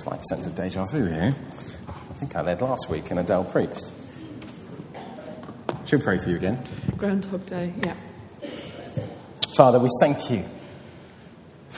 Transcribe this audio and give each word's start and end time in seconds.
Slight 0.00 0.24
sense 0.24 0.46
of 0.46 0.54
deja 0.54 0.86
vu 0.86 1.04
here. 1.04 1.34
I 1.86 2.14
think 2.14 2.34
I 2.34 2.40
led 2.40 2.62
last 2.62 2.88
week 2.88 3.10
and 3.10 3.20
Adele 3.20 3.44
preached. 3.44 3.92
Should 5.84 5.98
we 5.98 6.04
pray 6.04 6.16
for 6.16 6.30
you 6.30 6.36
again? 6.36 6.58
Groundhog 6.96 7.44
Day, 7.44 7.74
yeah. 7.84 7.94
Father, 9.54 9.78
we 9.78 9.90
thank 10.00 10.30
you 10.30 10.42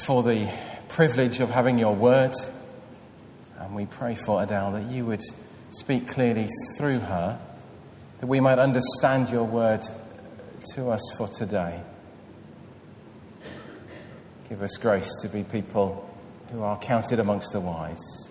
for 0.07 0.23
the 0.23 0.49
privilege 0.89 1.41
of 1.41 1.51
having 1.51 1.81
your 1.81 1.97
word. 1.97 2.33
And 3.59 3.75
we 3.75 3.87
pray 3.87 4.15
for 4.15 4.41
Adele 4.41 4.71
that 4.71 4.89
you 4.89 5.05
would 5.05 5.23
speak 5.71 6.07
clearly 6.07 6.49
through 6.79 7.01
her, 7.01 7.41
that 8.21 8.27
we 8.29 8.39
might 8.39 8.61
understand 8.61 9.31
your 9.31 9.45
word 9.45 9.85
to 10.75 10.91
us 10.91 11.03
for 11.17 11.27
today. 11.27 11.83
Give 14.49 14.63
us 14.63 14.77
grace 14.77 15.11
to 15.23 15.29
be 15.29 15.43
people 15.43 16.09
who 16.53 16.63
are 16.63 16.79
counted 16.79 17.19
amongst 17.19 17.53
the 17.53 17.61
wise, 17.61 18.29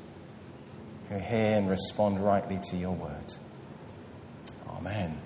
who 1.09 1.17
hear 1.17 1.57
and 1.57 1.67
respond 1.67 2.23
rightly 2.23 2.59
to 2.69 2.77
your 2.77 2.91
word. 2.91 3.33
Amen. 4.69 5.19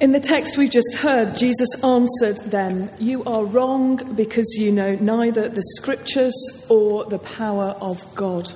In 0.00 0.12
the 0.12 0.18
text 0.18 0.56
we've 0.56 0.70
just 0.70 0.94
heard, 0.94 1.36
Jesus 1.36 1.68
answered 1.84 2.38
them, 2.50 2.88
You 2.98 3.22
are 3.24 3.44
wrong 3.44 4.14
because 4.16 4.56
you 4.58 4.72
know 4.72 4.96
neither 4.96 5.48
the 5.48 5.62
scriptures 5.76 6.34
or 6.70 7.04
the 7.04 7.18
power 7.20 7.76
of 7.80 8.02
God. 8.14 8.50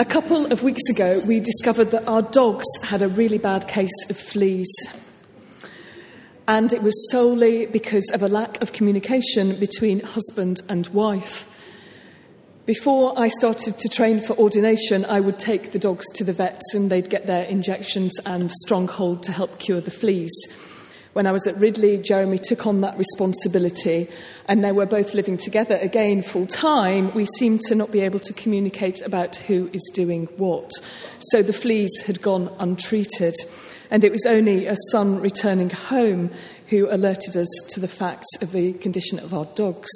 A 0.00 0.04
couple 0.04 0.46
of 0.46 0.62
weeks 0.62 0.82
ago, 0.90 1.20
we 1.20 1.38
discovered 1.38 1.90
that 1.92 2.08
our 2.08 2.22
dogs 2.22 2.66
had 2.82 3.02
a 3.02 3.08
really 3.08 3.38
bad 3.38 3.68
case 3.68 4.10
of 4.10 4.16
fleas. 4.16 4.74
And 6.46 6.72
it 6.72 6.82
was 6.82 7.10
solely 7.10 7.64
because 7.66 8.10
of 8.12 8.22
a 8.22 8.28
lack 8.28 8.62
of 8.62 8.72
communication 8.72 9.56
between 9.56 10.00
husband 10.00 10.60
and 10.68 10.86
wife. 10.88 11.46
Before 12.66 13.18
I 13.18 13.28
started 13.28 13.78
to 13.78 13.88
train 13.88 14.20
for 14.20 14.36
ordination, 14.38 15.04
I 15.06 15.20
would 15.20 15.38
take 15.38 15.72
the 15.72 15.78
dogs 15.78 16.10
to 16.12 16.24
the 16.24 16.32
vets 16.32 16.74
and 16.74 16.90
they'd 16.90 17.10
get 17.10 17.26
their 17.26 17.44
injections 17.44 18.12
and 18.26 18.50
stronghold 18.50 19.22
to 19.24 19.32
help 19.32 19.58
cure 19.58 19.80
the 19.80 19.90
fleas. 19.90 20.32
When 21.14 21.26
I 21.26 21.32
was 21.32 21.46
at 21.46 21.56
Ridley, 21.56 21.98
Jeremy 21.98 22.38
took 22.38 22.66
on 22.66 22.80
that 22.80 22.98
responsibility, 22.98 24.08
and 24.48 24.64
they 24.64 24.72
were 24.72 24.84
both 24.84 25.14
living 25.14 25.36
together 25.36 25.76
again 25.76 26.22
full 26.22 26.46
time. 26.46 27.14
We 27.14 27.26
seemed 27.38 27.60
to 27.68 27.76
not 27.76 27.92
be 27.92 28.00
able 28.00 28.18
to 28.18 28.32
communicate 28.32 29.00
about 29.00 29.36
who 29.36 29.70
is 29.72 29.92
doing 29.94 30.26
what. 30.38 30.72
So 31.20 31.40
the 31.40 31.52
fleas 31.52 32.02
had 32.04 32.20
gone 32.20 32.50
untreated, 32.58 33.34
and 33.90 34.04
it 34.04 34.12
was 34.12 34.26
only 34.26 34.66
a 34.66 34.76
son 34.90 35.20
returning 35.20 35.70
home 35.70 36.30
who 36.68 36.88
alerted 36.90 37.36
us 37.36 37.48
to 37.68 37.80
the 37.80 37.88
facts 37.88 38.28
of 38.40 38.52
the 38.52 38.72
condition 38.74 39.18
of 39.18 39.34
our 39.34 39.46
dogs. 39.54 39.88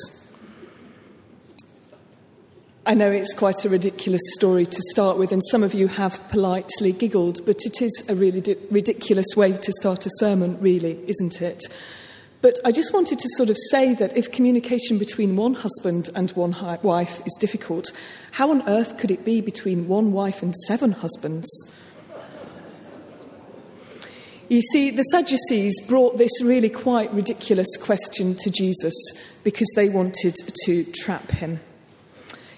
I 2.89 2.95
know 2.95 3.11
it's 3.11 3.35
quite 3.35 3.67
a 3.67 3.69
ridiculous 3.69 4.23
story 4.33 4.65
to 4.65 4.83
start 4.93 5.19
with, 5.19 5.31
and 5.31 5.43
some 5.51 5.63
of 5.63 5.75
you 5.75 5.89
have 5.89 6.27
politely 6.31 6.93
giggled, 6.93 7.45
but 7.45 7.67
it 7.67 7.83
is 7.83 8.03
a 8.09 8.15
really 8.15 8.41
di- 8.41 8.57
ridiculous 8.71 9.27
way 9.37 9.53
to 9.53 9.73
start 9.73 10.07
a 10.07 10.11
sermon, 10.19 10.59
really, 10.59 10.99
isn't 11.07 11.43
it? 11.43 11.63
But 12.41 12.59
I 12.65 12.73
just 12.73 12.95
wanted 12.95 13.19
to 13.19 13.29
sort 13.37 13.51
of 13.51 13.59
say 13.71 13.93
that 13.95 14.17
if 14.17 14.33
communication 14.33 14.97
between 14.97 15.37
one 15.37 15.53
husband 15.53 16.09
and 16.15 16.31
one 16.31 16.53
hi- 16.53 16.79
wife 16.83 17.21
is 17.27 17.37
difficult, 17.39 17.93
how 18.31 18.51
on 18.51 18.67
earth 18.67 18.97
could 18.97 19.11
it 19.11 19.23
be 19.23 19.43
between 19.43 19.87
one 19.87 20.13
wife 20.13 20.43
and 20.43 20.55
seven 20.55 20.93
husbands? 20.93 21.49
You 24.49 24.63
see, 24.63 24.91
the 24.91 25.03
Sadducees 25.03 25.79
brought 25.83 26.17
this 26.17 26.43
really 26.43 26.71
quite 26.71 27.13
ridiculous 27.13 27.77
question 27.77 28.35
to 28.37 28.51
Jesus 28.51 28.95
because 29.45 29.69
they 29.77 29.91
wanted 29.91 30.37
to 30.65 30.85
trap 30.85 31.31
him. 31.31 31.61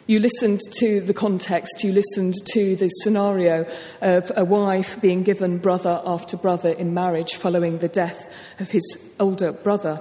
You 0.07 0.21
listened 0.21 0.61
to 0.79 1.01
the 1.01 1.15
context, 1.15 1.83
you 1.83 1.93
listened 1.93 2.35
to 2.53 2.77
the 2.77 2.89
scenario 3.03 3.67
of 4.01 4.31
a 4.37 4.45
wife 4.45 5.01
being 5.01 5.25
given 5.25 5.59
brother 5.59 6.01
after 6.05 6.37
brother 6.37 6.71
in 6.71 6.95
marriage 6.95 7.35
following 7.35 7.79
the 7.79 7.89
death 7.89 8.33
of 8.61 8.71
his 8.71 8.97
older 9.19 9.51
brother. 9.51 10.01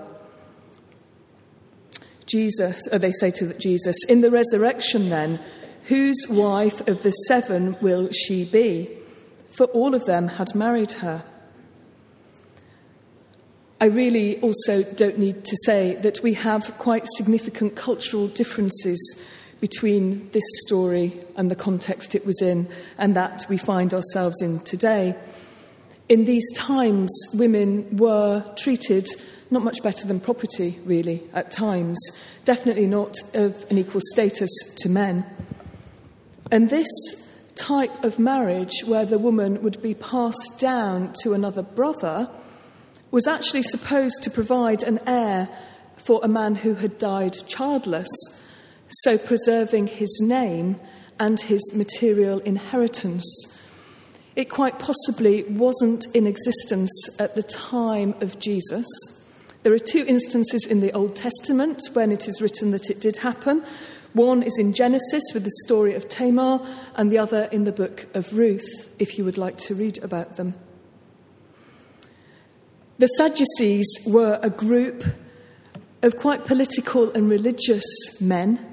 Jesus, 2.28 2.88
or 2.91 3.00
they 3.00 3.12
say 3.12 3.31
to 3.31 3.52
Jesus, 3.56 3.96
in 4.08 4.22
the 4.22 4.30
resurrection 4.30 5.09
then, 5.09 5.40
whose 5.85 6.28
wife 6.30 6.88
of 6.88 7.02
the 7.02 7.12
seven 7.12 7.78
will 7.81 8.12
she 8.12 8.46
be? 8.46 8.90
For 9.50 9.66
all 9.68 9.96
of 9.96 10.06
them 10.06 10.28
had 10.28 10.53
married 10.53 10.91
her. 10.91 11.24
I 13.81 13.85
really 13.85 14.38
also 14.41 14.84
don't 14.84 15.17
need 15.17 15.45
to 15.45 15.56
say 15.63 15.95
that 16.01 16.22
we 16.22 16.34
have 16.34 16.78
quite 16.78 17.07
significant 17.16 17.78
cultural 17.78 18.28
differences 18.28 19.00
between 19.62 20.29
this 20.31 20.44
story 20.66 21.17
and 21.38 21.50
the 21.50 21.56
context 21.56 22.13
it 22.13 22.25
was 22.25 22.41
in 22.41 22.67
and 22.97 23.16
that 23.16 23.45
we 23.47 23.57
find 23.57 23.94
ourselves 23.94 24.41
in 24.41 24.59
today. 24.62 25.16
In 26.09 26.25
these 26.25 26.45
times, 26.56 27.09
women 27.35 27.95
were 27.95 28.44
treated 28.57 29.07
not 29.50 29.63
much 29.63 29.81
better 29.81 30.06
than 30.07 30.19
property, 30.19 30.78
really, 30.84 31.23
at 31.34 31.50
times, 31.50 31.97
definitely 32.44 32.85
not 32.85 33.16
of 33.34 33.66
an 33.69 33.78
equal 33.78 34.01
status 34.11 34.50
to 34.79 34.90
men. 34.90 35.25
And 36.51 36.69
this 36.69 36.88
type 37.56 38.03
of 38.03 38.19
marriage, 38.19 38.81
where 38.85 39.06
the 39.06 39.19
woman 39.19 39.61
would 39.61 39.81
be 39.81 39.94
passed 39.94 40.57
down 40.59 41.13
to 41.23 41.34
another 41.34 41.63
brother, 41.63 42.29
was 43.12 43.28
actually 43.28 43.64
supposed 43.64 44.22
to 44.24 44.31
provide 44.31 44.84
an 44.84 45.00
heir 45.08 45.50
for 45.97 46.20
a 46.24 46.28
man 46.28 46.56
who 46.56 46.75
had 46.75 46.97
died 46.97 47.38
childless 47.47 48.08
so 48.90 49.18
preserving 49.18 49.88
his 49.88 50.20
name 50.22 50.80
and 51.20 51.40
his 51.40 51.62
material 51.74 52.40
inheritance. 52.40 53.56
It 54.36 54.50
quite 54.50 54.80
possibly 54.80 55.44
wasn't 55.44 56.08
in 56.14 56.25
existence 56.25 56.92
at 57.20 57.36
the 57.36 57.44
time 57.44 58.16
of 58.22 58.40
Jesus. 58.40 58.86
There 59.64 59.74
are 59.74 59.80
two 59.80 60.06
instances 60.08 60.66
in 60.66 60.80
the 60.80 60.94
Old 60.94 61.16
Testament 61.16 61.81
when 61.94 62.12
it 62.12 62.28
is 62.28 62.41
written 62.41 62.72
that 62.72 62.90
it 62.90 63.02
did 63.02 63.18
happen. 63.18 63.64
One 64.14 64.41
is 64.41 64.58
in 64.58 64.74
Genesis 64.74 65.24
with 65.34 65.44
the 65.44 65.52
story 65.66 65.94
of 65.94 66.08
Tamar, 66.08 66.66
and 66.96 67.12
the 67.12 67.20
other 67.20 67.50
in 67.52 67.66
the 67.66 67.72
book 67.72 68.08
of 68.16 68.34
Ruth, 68.34 68.90
if 68.97 69.18
you 69.18 69.26
would 69.26 69.38
like 69.38 69.58
to 69.59 69.76
read 69.76 70.02
about 70.03 70.38
them. 70.38 70.53
The 73.00 73.08
Sadducees 73.08 73.88
were 74.06 74.40
a 74.44 74.50
group 74.50 75.04
of 76.04 76.18
quite 76.18 76.46
political 76.46 77.12
and 77.12 77.30
religious 77.30 78.22
men 78.22 78.70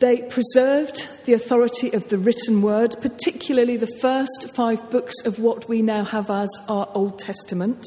they 0.00 0.22
preserved 0.22 1.08
the 1.24 1.34
authority 1.34 1.92
of 1.92 2.08
the 2.08 2.18
written 2.18 2.62
word, 2.62 2.96
particularly 3.00 3.76
the 3.76 3.96
first 4.00 4.50
five 4.52 4.90
books 4.90 5.24
of 5.24 5.38
what 5.38 5.68
we 5.68 5.82
now 5.82 6.04
have 6.04 6.30
as 6.30 6.50
our 6.68 6.88
Old 6.94 7.18
Testament. 7.18 7.86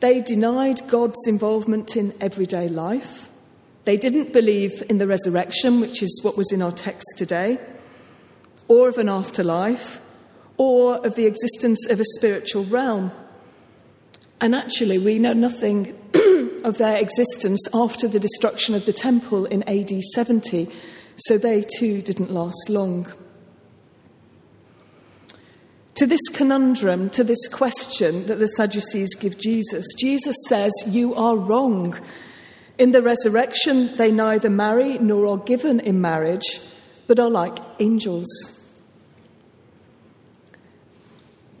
They 0.00 0.20
denied 0.20 0.86
God's 0.86 1.26
involvement 1.26 1.96
in 1.96 2.12
everyday 2.20 2.68
life. 2.68 3.30
They 3.84 3.96
didn't 3.96 4.32
believe 4.32 4.82
in 4.88 4.98
the 4.98 5.06
resurrection, 5.06 5.80
which 5.80 6.02
is 6.02 6.20
what 6.22 6.36
was 6.36 6.52
in 6.52 6.60
our 6.60 6.72
text 6.72 7.06
today, 7.16 7.58
or 8.68 8.88
of 8.88 8.98
an 8.98 9.08
afterlife, 9.08 10.00
or 10.56 11.04
of 11.04 11.16
the 11.16 11.26
existence 11.26 11.84
of 11.88 12.00
a 12.00 12.04
spiritual 12.16 12.64
realm. 12.66 13.10
And 14.40 14.54
actually, 14.54 14.98
we 14.98 15.18
know 15.18 15.32
nothing 15.32 15.96
of 16.64 16.78
their 16.78 16.96
existence 16.98 17.66
after 17.72 18.08
the 18.08 18.20
destruction 18.20 18.74
of 18.74 18.86
the 18.86 18.92
temple 18.92 19.46
in 19.46 19.62
AD 19.68 20.02
70, 20.02 20.68
so 21.16 21.38
they 21.38 21.64
too 21.78 22.02
didn't 22.02 22.30
last 22.30 22.68
long. 22.68 23.06
To 25.96 26.06
this 26.06 26.28
conundrum, 26.32 27.08
to 27.10 27.22
this 27.22 27.46
question 27.46 28.26
that 28.26 28.38
the 28.38 28.48
Sadducees 28.48 29.14
give 29.14 29.38
Jesus, 29.38 29.86
Jesus 29.96 30.34
says, 30.48 30.72
You 30.86 31.14
are 31.14 31.36
wrong. 31.36 31.96
In 32.78 32.90
the 32.90 33.00
resurrection, 33.00 33.94
they 33.96 34.10
neither 34.10 34.50
marry 34.50 34.98
nor 34.98 35.26
are 35.26 35.38
given 35.38 35.78
in 35.78 36.00
marriage, 36.00 36.60
but 37.06 37.20
are 37.20 37.30
like 37.30 37.58
angels. 37.78 38.26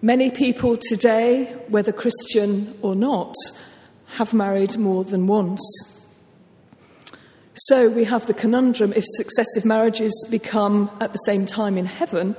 Many 0.04 0.30
people 0.30 0.76
today, 0.76 1.46
whether 1.68 1.90
Christian 1.90 2.76
or 2.82 2.94
not, 2.94 3.34
have 4.18 4.34
married 4.34 4.76
more 4.76 5.02
than 5.02 5.26
once. 5.26 5.62
So 7.54 7.88
we 7.88 8.04
have 8.04 8.26
the 8.26 8.34
conundrum 8.34 8.92
if 8.92 9.04
successive 9.16 9.64
marriages 9.64 10.12
become 10.30 10.90
at 11.00 11.12
the 11.12 11.24
same 11.24 11.46
time 11.46 11.78
in 11.78 11.86
heaven, 11.86 12.36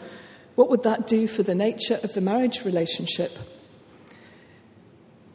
what 0.53 0.69
would 0.69 0.83
that 0.83 1.07
do 1.07 1.27
for 1.27 1.41
the 1.41 1.55
nature 1.55 1.99
of 2.03 2.13
the 2.13 2.21
marriage 2.21 2.63
relationship? 2.63 3.35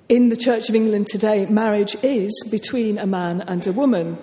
In 0.08 0.28
the 0.28 0.36
Church 0.36 0.68
of 0.68 0.76
England 0.76 1.08
today, 1.08 1.46
marriage 1.46 1.96
is 2.00 2.30
between 2.48 2.96
a 3.00 3.06
man 3.06 3.40
and 3.40 3.66
a 3.66 3.72
woman. 3.72 4.16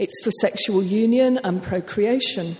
It's 0.00 0.20
for 0.24 0.32
sexual 0.40 0.82
union 0.82 1.38
and 1.44 1.62
procreation. 1.62 2.56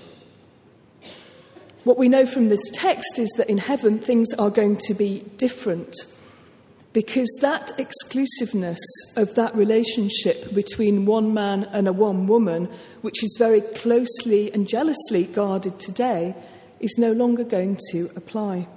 What 1.89 1.97
we 1.97 2.11
know 2.11 2.27
from 2.27 2.51
this 2.51 2.69
text 2.71 3.19
is 3.19 3.31
that 3.39 3.49
in 3.49 3.57
heaven 3.57 3.99
things 3.99 4.35
are 4.35 4.51
going 4.51 4.77
to 4.89 4.93
be 4.93 5.25
different 5.39 5.95
Because 6.93 7.35
that 7.41 7.73
exclusiveness 7.79 8.79
of 9.17 9.35
that 9.37 9.57
relationship 9.57 10.53
between 10.55 11.07
one 11.07 11.33
man 11.33 11.65
and 11.73 11.89
a 11.89 11.93
one 11.95 12.27
woman, 12.27 12.69
which 13.01 13.25
is 13.25 13.35
very 13.39 13.63
closely 13.63 14.53
and 14.53 14.69
jealously 14.69 15.25
guarded 15.25 15.81
today, 15.81 16.35
is 16.79 16.99
no 16.99 17.13
longer 17.13 17.43
going 17.43 17.79
to 17.93 18.11
apply. 18.15 18.69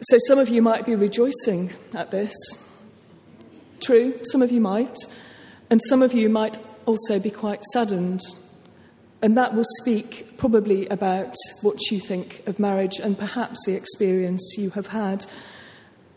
So 0.00 0.16
some 0.28 0.38
of 0.38 0.48
you 0.48 0.62
might 0.62 0.86
be 0.86 0.94
rejoicing 0.94 1.72
at 1.92 2.10
this. 2.10 2.32
True, 3.80 4.18
some 4.32 4.40
of 4.40 4.50
you 4.50 4.62
might. 4.62 4.96
And 5.68 5.82
some 5.90 6.00
of 6.00 6.14
you 6.14 6.30
might 6.30 6.56
also 6.86 7.18
be 7.18 7.30
quite 7.30 7.62
saddened. 7.64 8.22
And 9.20 9.36
that 9.36 9.54
will 9.54 9.66
speak 9.82 10.33
probably 10.44 10.86
about 10.88 11.34
what 11.62 11.90
you 11.90 11.98
think 11.98 12.46
of 12.46 12.58
marriage 12.58 12.98
and 12.98 13.18
perhaps 13.18 13.58
the 13.64 13.72
experience 13.72 14.56
you 14.58 14.68
have 14.68 14.88
had. 14.88 15.24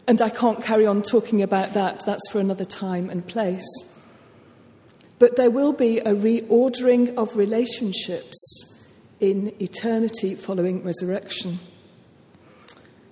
And 0.06 0.21
I 0.21 0.27
can't 0.27 0.62
carry 0.62 0.85
on 0.85 1.01
talking 1.01 1.41
about 1.41 1.71
that, 1.75 2.03
that's 2.06 2.29
for 2.29 2.41
another 2.41 2.65
time 2.65 3.09
and 3.09 3.25
place. 3.25 3.65
But 5.18 5.38
there 5.38 5.50
will 5.50 5.71
be 5.71 6.00
a 6.00 6.13
reordering 6.13 7.15
of 7.15 7.38
relationships 7.38 8.35
in 9.21 9.53
eternity 9.62 10.35
following 10.35 10.83
resurrection. 10.83 11.59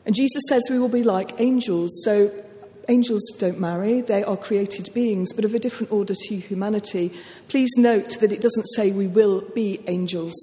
And 0.05 0.13
Jesus 0.13 0.43
says 0.49 0.63
we 0.69 0.79
will 0.79 0.89
be 0.89 1.03
like 1.03 1.39
angels. 1.39 1.91
So 2.03 2.29
angels 2.89 3.23
don't 3.39 3.57
marry, 3.57 4.01
they 4.01 4.25
are 4.25 4.35
created 4.35 4.93
beings, 4.93 5.31
but 5.31 5.45
of 5.45 5.53
a 5.53 5.59
different 5.59 5.93
order 5.93 6.13
to 6.13 6.35
humanity. 6.35 7.13
Please 7.47 7.71
note 7.77 8.19
that 8.19 8.33
it 8.33 8.41
doesn't 8.41 8.67
say 8.75 8.91
we 8.91 9.07
will 9.07 9.39
be 9.51 9.79
angels. 9.87 10.33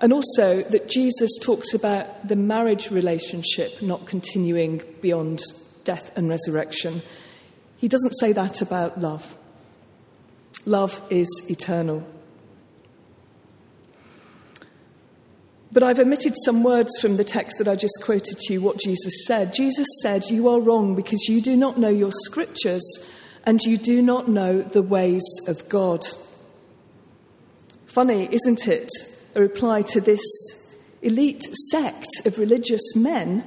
And 0.00 0.12
also 0.12 0.62
that 0.62 0.90
Jesus 0.90 1.38
talks 1.40 1.72
about 1.72 2.26
the 2.26 2.36
marriage 2.36 2.90
relationship 2.90 3.80
not 3.80 4.06
continuing 4.06 4.82
beyond 5.00 5.42
death 5.84 6.16
and 6.16 6.28
resurrection. 6.28 7.02
He 7.76 7.88
doesn't 7.88 8.12
say 8.18 8.32
that 8.32 8.60
about 8.60 9.00
love. 9.00 9.36
Love 10.66 11.00
is 11.10 11.28
eternal. 11.48 12.06
But 15.70 15.82
I've 15.82 15.98
omitted 15.98 16.34
some 16.44 16.62
words 16.62 16.90
from 17.00 17.16
the 17.16 17.24
text 17.24 17.58
that 17.58 17.66
I 17.66 17.74
just 17.74 17.98
quoted 18.00 18.38
to 18.38 18.52
you, 18.52 18.60
what 18.60 18.78
Jesus 18.78 19.26
said. 19.26 19.52
Jesus 19.52 19.88
said, 20.02 20.24
You 20.30 20.48
are 20.48 20.60
wrong 20.60 20.94
because 20.94 21.28
you 21.28 21.40
do 21.40 21.56
not 21.56 21.78
know 21.78 21.88
your 21.88 22.12
scriptures 22.12 22.84
and 23.44 23.60
you 23.62 23.76
do 23.76 24.00
not 24.00 24.28
know 24.28 24.62
the 24.62 24.82
ways 24.82 25.24
of 25.48 25.68
God. 25.68 26.04
Funny, 27.86 28.28
isn't 28.32 28.68
it? 28.68 28.88
A 29.34 29.40
reply 29.40 29.82
to 29.82 30.00
this 30.00 30.20
elite 31.02 31.44
sect 31.70 32.06
of 32.24 32.38
religious 32.38 32.94
men 32.94 33.44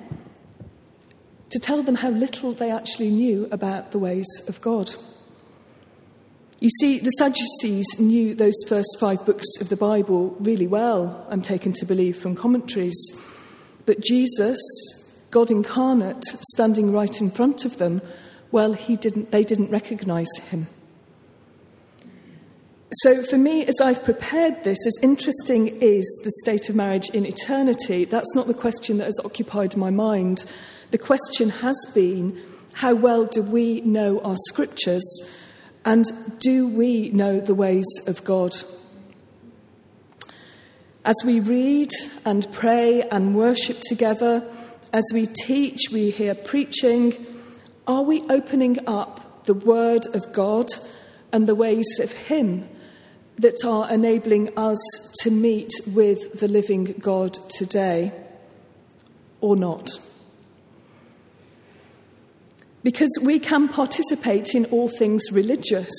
to 1.49 1.59
tell 1.59 1.81
them 1.81 1.95
how 1.95 2.09
little 2.09 2.53
they 2.53 2.69
actually 2.71 3.09
knew 3.09 3.47
about 3.51 3.91
the 3.91 3.99
ways 3.99 4.27
of 4.47 4.59
God. 4.61 4.91
You 6.59 6.69
see, 6.81 6.99
the 6.99 7.11
Sadducees 7.11 7.85
knew 7.99 8.33
those 8.33 8.55
first 8.67 8.97
five 8.99 9.25
books 9.25 9.45
of 9.61 9.69
the 9.69 9.77
Bible 9.77 10.35
really 10.39 10.67
well, 10.67 11.25
I'm 11.29 11.41
taken 11.41 11.71
to 11.73 11.85
believe 11.85 12.19
from 12.19 12.35
commentaries. 12.35 12.97
But 13.85 14.01
Jesus, 14.01 14.59
God 15.29 15.51
incarnate, 15.51 16.23
standing 16.51 16.91
right 16.91 17.21
in 17.21 17.29
front 17.29 17.63
of 17.63 17.77
them, 17.77 18.01
well, 18.51 18.73
he 18.73 18.95
didn't, 18.95 19.31
they 19.31 19.43
didn't 19.43 19.69
recognize 19.69 20.27
him. 20.49 20.67
So, 22.93 23.21
for 23.21 23.37
me, 23.37 23.65
as 23.65 23.81
I've 23.81 24.05
prepared 24.05 24.63
this, 24.63 24.77
as 24.87 24.97
interesting 25.01 25.67
is 25.81 26.05
the 26.23 26.31
state 26.41 26.69
of 26.69 26.75
marriage 26.77 27.09
in 27.09 27.25
eternity, 27.25 28.05
that's 28.05 28.33
not 28.33 28.47
the 28.47 28.53
question 28.53 28.97
that 28.99 29.07
has 29.07 29.19
occupied 29.25 29.75
my 29.75 29.89
mind. 29.89 30.45
The 30.91 30.97
question 30.97 31.49
has 31.49 31.75
been 31.93 32.41
how 32.71 32.93
well 32.93 33.25
do 33.25 33.41
we 33.41 33.81
know 33.81 34.21
our 34.21 34.37
scriptures 34.47 35.03
and 35.83 36.05
do 36.39 36.65
we 36.65 37.09
know 37.09 37.41
the 37.41 37.53
ways 37.53 37.85
of 38.07 38.23
God? 38.23 38.55
As 41.03 41.15
we 41.25 41.41
read 41.41 41.89
and 42.23 42.49
pray 42.53 43.01
and 43.01 43.35
worship 43.35 43.81
together, 43.81 44.49
as 44.93 45.03
we 45.13 45.25
teach, 45.25 45.89
we 45.91 46.09
hear 46.09 46.35
preaching, 46.35 47.25
are 47.85 48.03
we 48.03 48.21
opening 48.29 48.79
up 48.87 49.43
the 49.43 49.55
Word 49.55 50.05
of 50.13 50.31
God 50.31 50.67
and 51.33 51.47
the 51.47 51.55
ways 51.55 51.99
of 51.99 52.13
Him 52.13 52.69
that 53.37 53.63
are 53.65 53.91
enabling 53.91 54.57
us 54.57 54.79
to 55.21 55.31
meet 55.31 55.71
with 55.93 56.39
the 56.39 56.47
living 56.47 56.95
God 56.99 57.37
today 57.49 58.11
or 59.41 59.55
not? 59.55 59.99
Because 62.83 63.11
we 63.21 63.39
can 63.39 63.67
participate 63.67 64.55
in 64.55 64.65
all 64.65 64.87
things 64.87 65.23
religious. 65.31 65.91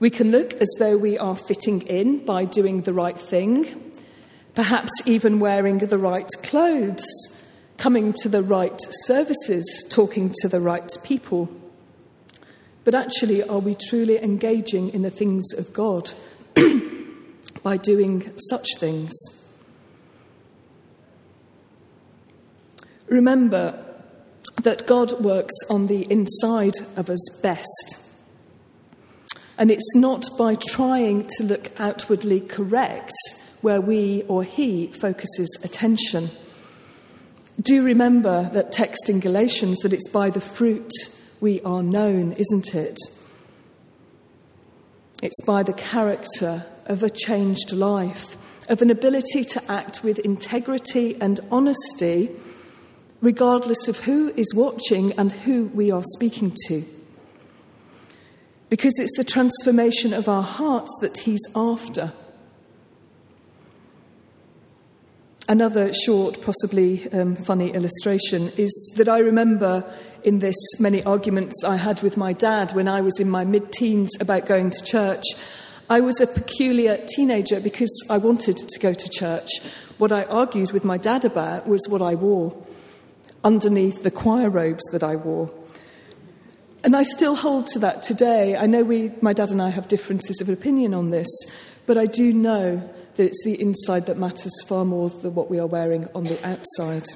We 0.00 0.10
can 0.10 0.30
look 0.30 0.54
as 0.54 0.68
though 0.78 0.96
we 0.96 1.16
are 1.18 1.36
fitting 1.36 1.82
in 1.82 2.24
by 2.24 2.44
doing 2.44 2.82
the 2.82 2.92
right 2.92 3.16
thing, 3.16 3.92
perhaps 4.54 4.90
even 5.06 5.40
wearing 5.40 5.78
the 5.78 5.98
right 5.98 6.28
clothes, 6.42 7.04
coming 7.76 8.12
to 8.22 8.28
the 8.28 8.42
right 8.42 8.78
services, 9.04 9.84
talking 9.88 10.34
to 10.40 10.48
the 10.48 10.60
right 10.60 10.90
people. 11.04 11.48
But 12.84 12.94
actually, 12.94 13.42
are 13.42 13.58
we 13.58 13.74
truly 13.74 14.22
engaging 14.22 14.90
in 14.90 15.02
the 15.02 15.10
things 15.10 15.52
of 15.54 15.72
God 15.72 16.12
by 17.62 17.76
doing 17.78 18.30
such 18.36 18.68
things? 18.78 19.12
Remember, 23.08 23.84
that 24.62 24.86
God 24.86 25.20
works 25.20 25.54
on 25.68 25.86
the 25.86 26.10
inside 26.10 26.74
of 26.96 27.10
us 27.10 27.28
best. 27.42 27.98
And 29.58 29.70
it's 29.70 29.94
not 29.94 30.24
by 30.38 30.54
trying 30.54 31.28
to 31.36 31.44
look 31.44 31.70
outwardly 31.78 32.40
correct 32.40 33.14
where 33.60 33.80
we 33.80 34.22
or 34.22 34.42
he 34.42 34.88
focuses 34.88 35.58
attention. 35.62 36.30
Do 37.60 37.84
remember 37.84 38.50
that 38.52 38.72
text 38.72 39.08
in 39.08 39.20
Galatians 39.20 39.78
that 39.82 39.92
it's 39.92 40.08
by 40.08 40.30
the 40.30 40.40
fruit 40.40 40.90
we 41.44 41.60
are 41.60 41.82
known, 41.82 42.32
isn't 42.32 42.74
it? 42.74 42.98
It's 45.22 45.42
by 45.44 45.62
the 45.62 45.74
character 45.74 46.64
of 46.86 47.02
a 47.02 47.10
changed 47.10 47.70
life, 47.70 48.38
of 48.70 48.80
an 48.80 48.88
ability 48.88 49.44
to 49.44 49.70
act 49.70 50.02
with 50.02 50.18
integrity 50.20 51.20
and 51.20 51.38
honesty 51.50 52.30
regardless 53.20 53.88
of 53.88 53.98
who 54.04 54.32
is 54.36 54.54
watching 54.54 55.12
and 55.18 55.32
who 55.32 55.66
we 55.74 55.90
are 55.90 56.02
speaking 56.14 56.56
to. 56.68 56.82
Because 58.70 58.94
it's 58.98 59.16
the 59.18 59.24
transformation 59.24 60.14
of 60.14 60.30
our 60.30 60.42
hearts 60.42 60.96
that 61.02 61.18
He's 61.18 61.44
after. 61.54 62.14
Another 65.46 65.92
short, 65.92 66.40
possibly 66.40 67.10
um, 67.12 67.36
funny 67.36 67.70
illustration 67.70 68.50
is 68.56 68.94
that 68.96 69.10
I 69.10 69.18
remember 69.18 69.84
in 70.22 70.38
this 70.38 70.56
many 70.78 71.02
arguments 71.04 71.62
I 71.62 71.76
had 71.76 72.00
with 72.00 72.16
my 72.16 72.32
dad 72.32 72.72
when 72.72 72.88
I 72.88 73.02
was 73.02 73.20
in 73.20 73.28
my 73.28 73.44
mid 73.44 73.70
teens 73.70 74.10
about 74.20 74.46
going 74.46 74.70
to 74.70 74.82
church. 74.82 75.24
I 75.90 76.00
was 76.00 76.18
a 76.18 76.26
peculiar 76.26 77.04
teenager 77.14 77.60
because 77.60 77.90
I 78.08 78.16
wanted 78.16 78.56
to 78.56 78.80
go 78.80 78.94
to 78.94 79.08
church. 79.10 79.50
What 79.98 80.12
I 80.12 80.24
argued 80.24 80.72
with 80.72 80.82
my 80.82 80.96
dad 80.96 81.26
about 81.26 81.68
was 81.68 81.86
what 81.90 82.00
I 82.00 82.14
wore 82.14 82.56
underneath 83.44 84.02
the 84.02 84.10
choir 84.10 84.48
robes 84.48 84.84
that 84.92 85.04
I 85.04 85.16
wore. 85.16 85.50
And 86.82 86.96
I 86.96 87.02
still 87.02 87.34
hold 87.34 87.66
to 87.68 87.78
that 87.80 88.02
today. 88.02 88.56
I 88.56 88.64
know 88.64 88.82
we, 88.82 89.12
my 89.20 89.34
dad 89.34 89.50
and 89.50 89.60
I 89.60 89.68
have 89.68 89.88
differences 89.88 90.40
of 90.40 90.48
opinion 90.48 90.94
on 90.94 91.10
this, 91.10 91.28
but 91.86 91.98
I 91.98 92.06
do 92.06 92.32
know 92.32 92.88
that 93.16 93.24
it's 93.24 93.44
the 93.44 93.60
inside 93.60 94.06
that 94.06 94.18
matters 94.18 94.52
far 94.66 94.84
more 94.84 95.08
than 95.08 95.34
what 95.34 95.50
we 95.50 95.58
are 95.58 95.66
wearing 95.66 96.08
on 96.14 96.24
the 96.24 96.38
outside. 96.46 97.06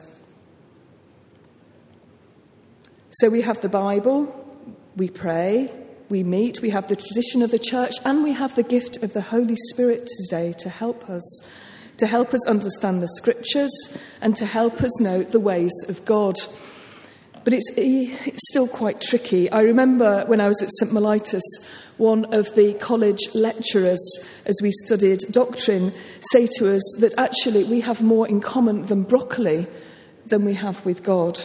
So 3.11 3.29
we 3.29 3.43
have 3.43 3.61
the 3.61 3.69
Bible, 3.69 4.33
we 4.97 5.09
pray, 5.09 5.73
we 6.09 6.23
meet, 6.23 6.61
we 6.63 6.71
have 6.71 6.89
the 6.89 6.97
tradition 6.97 7.43
of 7.43 7.51
the 7.51 7.59
church, 7.59 7.95
and 8.05 8.23
we 8.23 8.33
have 8.33 8.55
the 8.55 8.63
gift 8.63 8.99
of 9.03 9.13
the 9.13 9.21
Holy 9.21 9.57
Spirit 9.71 10.09
today 10.25 10.53
to 10.59 10.69
help 10.69 11.09
us 11.11 11.43
to 11.99 12.07
help 12.07 12.33
us 12.33 12.47
understand 12.47 13.03
the 13.03 13.09
scriptures 13.09 13.73
and 14.21 14.37
to 14.37 14.47
help 14.47 14.83
us 14.83 15.01
know 15.01 15.23
the 15.23 15.41
ways 15.41 15.73
of 15.89 16.05
God. 16.05 16.37
But 17.45 17.55
it's, 17.55 17.71
it's 17.77 18.41
still 18.51 18.69
quite 18.69 19.01
tricky. 19.01 19.51
I 19.51 19.61
remember 19.61 20.25
when 20.27 20.41
I 20.41 20.49
was 20.49 20.61
at 20.63 20.71
St. 20.79 20.93
Mellitus, 20.93 21.43
one 21.97 22.33
of 22.35 22.55
the 22.55 22.75
college 22.75 23.21
lecturers, 23.35 24.01
as 24.47 24.57
we 24.63 24.71
studied 24.85 25.21
doctrine, 25.31 25.93
say 26.33 26.47
to 26.59 26.75
us 26.75 26.83
that 27.01 27.15
actually 27.17 27.65
we 27.65 27.81
have 27.81 28.03
more 28.03 28.29
in 28.29 28.41
common 28.41 28.83
than 28.83 29.03
broccoli 29.03 29.67
than 30.27 30.45
we 30.45 30.55
have 30.55 30.85
with 30.85 31.03
God. 31.03 31.41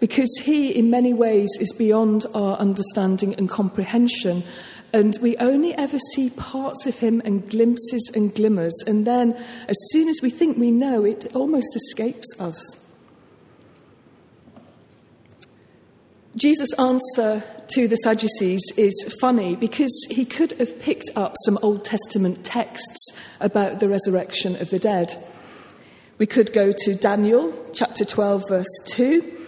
Because 0.00 0.30
he, 0.42 0.70
in 0.70 0.90
many 0.90 1.14
ways, 1.14 1.50
is 1.60 1.72
beyond 1.72 2.26
our 2.34 2.56
understanding 2.56 3.34
and 3.34 3.48
comprehension. 3.48 4.42
And 4.92 5.16
we 5.22 5.36
only 5.36 5.74
ever 5.76 5.98
see 6.14 6.30
parts 6.30 6.86
of 6.86 6.98
him 6.98 7.22
and 7.24 7.48
glimpses 7.48 8.10
and 8.14 8.34
glimmers. 8.34 8.74
And 8.86 9.06
then, 9.06 9.32
as 9.68 9.76
soon 9.90 10.08
as 10.08 10.18
we 10.20 10.30
think 10.30 10.58
we 10.58 10.72
know, 10.72 11.04
it 11.04 11.34
almost 11.36 11.76
escapes 11.76 12.28
us. 12.40 12.81
Jesus' 16.34 16.72
answer 16.78 17.44
to 17.74 17.86
the 17.86 17.96
Sadducees 17.96 18.62
is 18.78 19.14
funny 19.20 19.54
because 19.54 19.92
he 20.10 20.24
could 20.24 20.52
have 20.52 20.80
picked 20.80 21.10
up 21.14 21.34
some 21.44 21.58
Old 21.60 21.84
Testament 21.84 22.42
texts 22.42 23.12
about 23.38 23.80
the 23.80 23.88
resurrection 23.88 24.56
of 24.56 24.70
the 24.70 24.78
dead. 24.78 25.14
We 26.16 26.26
could 26.26 26.54
go 26.54 26.72
to 26.72 26.94
Daniel 26.94 27.54
chapter 27.74 28.06
12, 28.06 28.44
verse 28.48 28.80
2. 28.86 29.40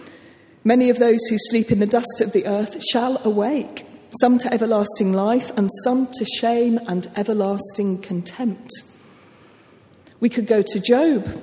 Many 0.63 0.91
of 0.91 0.99
those 0.99 1.25
who 1.27 1.37
sleep 1.39 1.71
in 1.71 1.79
the 1.79 1.87
dust 1.87 2.21
of 2.21 2.33
the 2.33 2.45
earth 2.45 2.83
shall 2.91 3.19
awake, 3.25 3.87
some 4.19 4.37
to 4.37 4.53
everlasting 4.53 5.11
life, 5.11 5.51
and 5.57 5.71
some 5.83 6.05
to 6.13 6.25
shame 6.39 6.79
and 6.87 7.07
everlasting 7.15 7.99
contempt. 8.03 8.69
We 10.19 10.29
could 10.29 10.45
go 10.45 10.61
to 10.61 10.79
Job. 10.79 11.41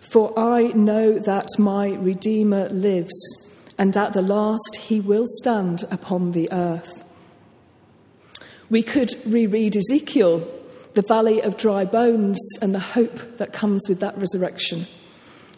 For 0.00 0.38
I 0.38 0.68
know 0.68 1.18
that 1.18 1.48
my 1.58 1.92
Redeemer 1.94 2.70
lives 2.70 3.41
and 3.78 3.96
at 3.96 4.12
the 4.12 4.22
last 4.22 4.76
he 4.76 5.00
will 5.00 5.26
stand 5.26 5.84
upon 5.90 6.32
the 6.32 6.50
earth. 6.52 7.04
We 8.70 8.82
could 8.82 9.14
reread 9.26 9.76
Ezekiel, 9.76 10.48
the 10.94 11.02
valley 11.02 11.40
of 11.40 11.56
dry 11.56 11.84
bones, 11.84 12.38
and 12.60 12.74
the 12.74 12.80
hope 12.80 13.38
that 13.38 13.52
comes 13.52 13.88
with 13.88 14.00
that 14.00 14.16
resurrection. 14.16 14.86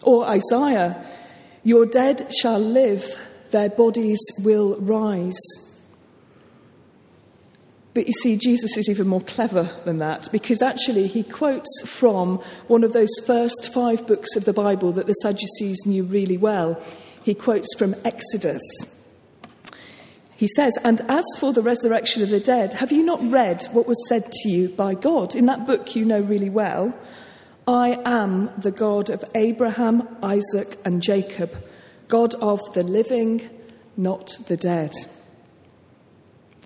Or 0.03 0.25
Isaiah, 0.25 1.05
your 1.63 1.85
dead 1.85 2.31
shall 2.41 2.59
live, 2.59 3.17
their 3.51 3.69
bodies 3.69 4.19
will 4.43 4.75
rise. 4.77 5.39
But 7.93 8.07
you 8.07 8.13
see, 8.21 8.35
Jesus 8.35 8.75
is 8.75 8.89
even 8.89 9.07
more 9.07 9.21
clever 9.21 9.73
than 9.85 9.99
that 9.99 10.27
because 10.33 10.61
actually 10.61 11.07
he 11.07 11.23
quotes 11.23 11.69
from 11.85 12.39
one 12.67 12.83
of 12.83 12.91
those 12.91 13.13
first 13.25 13.73
five 13.73 14.05
books 14.05 14.35
of 14.35 14.43
the 14.43 14.51
Bible 14.51 14.91
that 14.91 15.07
the 15.07 15.13
Sadducees 15.13 15.85
knew 15.85 16.03
really 16.03 16.37
well 16.37 16.81
he 17.25 17.33
quotes 17.33 17.73
from 17.75 17.95
Exodus. 18.05 18.61
He 20.35 20.47
says, 20.55 20.73
And 20.83 21.01
as 21.09 21.25
for 21.39 21.53
the 21.53 21.63
resurrection 21.63 22.21
of 22.21 22.29
the 22.29 22.39
dead, 22.39 22.73
have 22.73 22.91
you 22.91 23.03
not 23.03 23.19
read 23.31 23.63
what 23.71 23.87
was 23.87 23.97
said 24.07 24.31
to 24.31 24.49
you 24.49 24.69
by 24.69 24.93
God? 24.93 25.33
In 25.33 25.47
that 25.47 25.65
book 25.65 25.95
you 25.95 26.05
know 26.05 26.19
really 26.19 26.51
well. 26.51 26.93
I 27.67 27.99
am 28.05 28.51
the 28.59 28.69
God 28.69 29.09
of 29.09 29.23
Abraham, 29.33 30.07
Isaac, 30.21 30.77
and 30.85 31.01
Jacob, 31.01 31.51
God 32.09 32.35
of 32.35 32.59
the 32.75 32.83
living, 32.83 33.49
not 33.97 34.37
the 34.45 34.55
dead. 34.55 34.93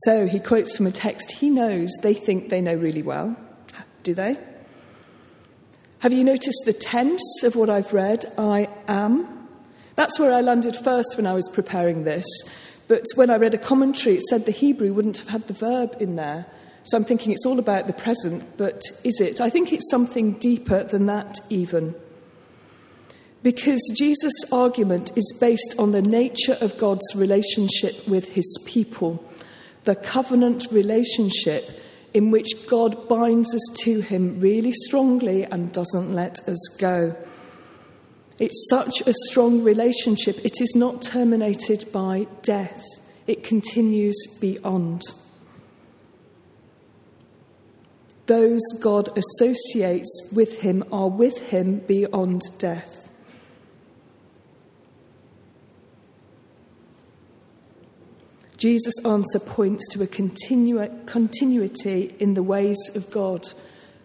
So 0.04 0.28
he 0.28 0.42
quotes 0.42 0.76
from 0.76 0.88
a 0.88 0.92
text 0.92 1.32
he 1.32 1.50
knows 1.50 1.90
they 2.02 2.14
think 2.14 2.50
they 2.50 2.60
know 2.60 2.76
really 2.76 3.02
well. 3.02 3.38
Do 4.04 4.14
they? 4.14 4.38
Have 6.00 6.12
you 6.12 6.26
noticed 6.26 6.64
the 6.66 6.74
tense 6.74 7.44
of 7.46 7.56
what 7.56 7.70
I've 7.70 7.94
read? 7.94 8.26
I 8.38 8.68
am. 8.90 9.39
That's 10.00 10.18
where 10.18 10.34
I 10.34 10.40
landed 10.40 10.78
first 10.78 11.18
when 11.18 11.28
I 11.28 11.34
was 11.34 11.50
preparing 11.50 12.06
this. 12.06 12.24
But 12.88 13.04
when 13.16 13.30
I 13.30 13.36
read 13.36 13.54
a 13.54 13.58
commentary, 13.58 14.16
it 14.16 14.22
said 14.30 14.46
the 14.46 14.54
Hebrew 14.54 14.94
wouldn't 14.94 15.18
have 15.18 15.28
had 15.28 15.48
the 15.48 15.54
verb 15.54 15.98
in 16.00 16.16
there. 16.16 16.46
So 16.84 16.96
I'm 16.96 17.04
thinking 17.04 17.34
it's 17.34 17.46
all 17.46 17.60
about 17.60 17.88
the 17.88 17.92
present, 17.92 18.56
but 18.56 18.82
is 19.04 19.20
it? 19.20 19.42
I 19.42 19.50
think 19.50 19.74
it's 19.74 19.92
something 19.92 20.36
deeper 20.40 20.84
than 20.86 21.08
that, 21.08 21.42
even. 21.50 21.96
Because 23.44 23.82
Jesus' 23.94 24.32
argument 24.54 25.12
is 25.18 25.38
based 25.38 25.76
on 25.78 25.92
the 25.92 26.02
nature 26.02 26.56
of 26.62 26.78
God's 26.78 27.14
relationship 27.14 28.08
with 28.08 28.24
his 28.24 28.58
people, 28.66 29.22
the 29.84 29.98
covenant 29.98 30.66
relationship 30.72 31.78
in 32.14 32.32
which 32.32 32.70
God 32.70 33.10
binds 33.10 33.54
us 33.54 33.76
to 33.82 34.00
him 34.00 34.40
really 34.40 34.72
strongly 34.72 35.44
and 35.44 35.74
doesn't 35.74 36.16
let 36.16 36.40
us 36.48 36.70
go. 36.80 37.18
It's 38.40 38.70
such 38.70 39.02
a 39.06 39.14
strong 39.28 39.64
relationship, 39.64 40.40
it 40.46 40.62
is 40.62 40.74
not 40.74 41.02
terminated 41.02 41.84
by 41.92 42.26
death, 42.42 42.86
it 43.28 43.44
continues 43.44 44.16
beyond. 44.40 45.02
Those 48.28 48.62
God 48.80 49.10
associates 49.18 50.32
with 50.34 50.62
him 50.62 50.86
are 50.90 51.10
with 51.10 51.50
him 51.50 51.80
beyond 51.80 52.44
death. 52.60 53.10
Jesus' 58.56 59.04
answer 59.04 59.40
points 59.40 59.86
to 59.90 60.04
a 60.04 60.08
continu- 60.08 61.06
continuity 61.06 62.16
in 62.20 62.36
the 62.36 62.44
ways 62.44 62.80
of 62.96 63.12
God 63.12 63.48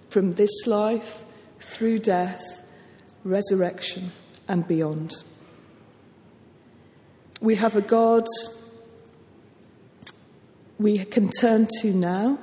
from 0.09 0.33
this 0.35 0.67
life 0.67 1.25
through 1.61 1.99
death, 2.01 2.63
resurrection 3.25 4.11
and 4.49 4.67
beyond. 4.67 5.13
We 7.41 7.57
have 7.57 7.77
a 7.77 7.83
God 7.83 8.27
we 10.79 11.05
can 11.05 11.31
turn 11.31 11.69
to 11.81 11.93
now 11.93 12.39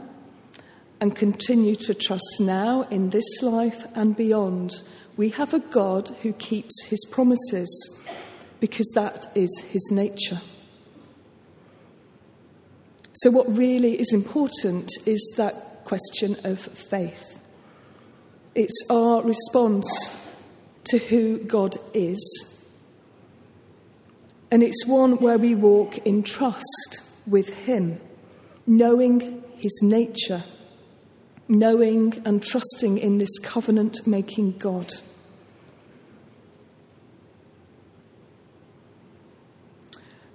and 1.00 1.15
continue 1.15 1.75
to 1.75 1.93
trust 1.93 2.39
now 2.39 2.84
in 2.84 3.10
this 3.10 3.41
life 3.41 3.86
and 3.96 4.15
beyond. 4.15 4.72
We 5.17 5.29
have 5.29 5.53
a 5.53 5.60
God 5.60 6.10
who 6.22 6.34
keeps 6.34 6.84
his 6.86 7.03
promises 7.12 7.70
because 8.60 8.89
that 8.96 9.25
is 9.36 9.63
his 9.70 9.89
nature. 9.91 10.41
So, 13.13 13.31
what 13.31 13.48
really 13.50 14.00
is 14.00 14.13
important 14.13 14.89
is 15.05 15.34
that 15.36 15.84
question 15.84 16.38
of 16.43 16.60
faith. 16.60 17.39
It's 18.55 18.84
our 18.89 19.22
response 19.22 20.30
to 20.85 20.97
who 20.97 21.39
God 21.39 21.75
is. 21.93 22.45
And 24.50 24.63
it's 24.63 24.85
one 24.85 25.17
where 25.17 25.38
we 25.38 25.55
walk 25.55 26.00
in 26.00 26.23
trust 26.23 27.01
with 27.25 27.50
Him, 27.65 28.00
knowing 28.67 29.43
His 29.55 29.79
nature, 29.81 30.43
knowing 31.47 32.21
and 32.25 32.43
trusting 32.43 32.97
in 32.97 33.17
this 33.17 33.39
covenant 33.39 34.05
making 34.05 34.57
God. 34.57 34.91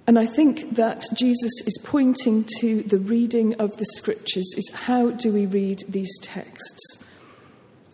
And 0.07 0.17
I 0.17 0.25
think 0.25 0.75
that 0.75 1.05
Jesus 1.13 1.51
is 1.65 1.77
pointing 1.83 2.45
to 2.59 2.81
the 2.81 2.97
reading 2.97 3.55
of 3.55 3.75
the 3.75 3.85
scriptures 3.85 4.53
is 4.55 4.71
how 4.73 5.11
do 5.11 5.33
we 5.33 5.45
read 5.45 5.83
these 5.89 6.17
texts? 6.21 7.03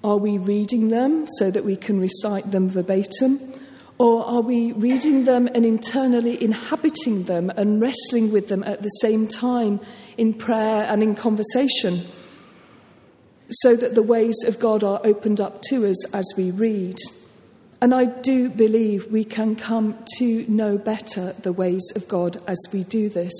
Are 0.03 0.17
we 0.17 0.37
reading 0.37 0.89
them 0.89 1.25
so 1.37 1.49
that 1.49 1.63
we 1.63 1.77
can 1.77 1.97
recite 1.97 2.51
them 2.51 2.69
verbatim? 2.69 3.39
Or 3.97 4.25
are 4.25 4.41
we 4.41 4.73
reading 4.73 5.23
them 5.23 5.47
and 5.55 5.65
internally 5.65 6.43
inhabiting 6.43 7.23
them 7.23 7.49
and 7.55 7.79
wrestling 7.79 8.29
with 8.31 8.49
them 8.49 8.63
at 8.63 8.81
the 8.81 8.89
same 8.89 9.29
time 9.29 9.79
in 10.17 10.33
prayer 10.33 10.85
and 10.89 11.01
in 11.01 11.15
conversation? 11.15 12.01
So 13.49 13.77
that 13.77 13.95
the 13.95 14.03
ways 14.03 14.35
of 14.45 14.59
God 14.59 14.83
are 14.83 14.99
opened 15.05 15.39
up 15.39 15.61
to 15.69 15.85
us 15.85 16.05
as 16.13 16.25
we 16.35 16.51
read. 16.51 16.97
And 17.79 17.93
I 17.93 18.05
do 18.05 18.49
believe 18.49 19.09
we 19.09 19.23
can 19.23 19.55
come 19.55 19.97
to 20.17 20.45
know 20.49 20.77
better 20.77 21.31
the 21.33 21.53
ways 21.53 21.91
of 21.95 22.09
God 22.09 22.41
as 22.45 22.59
we 22.73 22.83
do 22.83 23.07
this, 23.07 23.33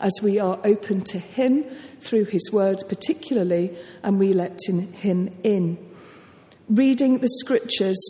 as 0.00 0.12
we 0.22 0.38
are 0.38 0.58
open 0.64 1.02
to 1.04 1.18
Him 1.18 1.64
through 2.00 2.24
His 2.26 2.50
word, 2.52 2.82
particularly, 2.88 3.74
and 4.02 4.18
we 4.18 4.34
let 4.34 4.58
Him 4.66 5.32
in 5.42 5.89
reading 6.70 7.18
the 7.18 7.28
scriptures 7.40 8.00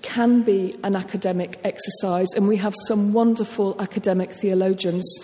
can 0.00 0.42
be 0.42 0.74
an 0.82 0.96
academic 0.96 1.60
exercise, 1.64 2.28
and 2.34 2.48
we 2.48 2.56
have 2.56 2.74
some 2.86 3.12
wonderful 3.12 3.76
academic 3.78 4.32
theologians, 4.32 5.18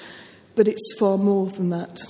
but 0.55 0.69
it's 0.69 0.95
far 0.99 1.17
more 1.17 1.47
than 1.47 1.71
that. 1.71 2.03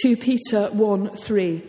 2 0.00 0.16
Peter 0.16 0.68
1 0.68 1.10
3. 1.10 1.62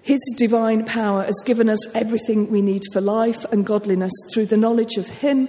His 0.00 0.20
divine 0.36 0.86
power 0.86 1.24
has 1.24 1.42
given 1.44 1.68
us 1.68 1.86
everything 1.94 2.50
we 2.50 2.62
need 2.62 2.82
for 2.94 3.02
life 3.02 3.44
and 3.52 3.66
godliness 3.66 4.12
through 4.32 4.46
the 4.46 4.56
knowledge 4.56 4.96
of 4.96 5.06
Him 5.06 5.48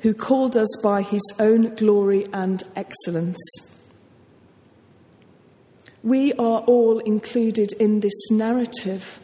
who 0.00 0.14
called 0.14 0.56
us 0.56 0.74
by 0.82 1.02
His 1.02 1.22
own 1.38 1.74
glory 1.74 2.24
and 2.32 2.62
excellence. 2.74 3.38
We 6.02 6.32
are 6.34 6.60
all 6.60 7.00
included 7.00 7.74
in 7.74 8.00
this 8.00 8.30
narrative 8.30 9.18